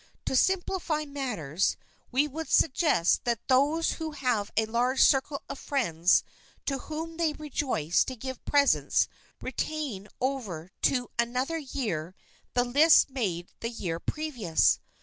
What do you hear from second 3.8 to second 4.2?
who